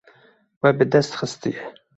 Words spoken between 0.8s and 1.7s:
dest xistiye.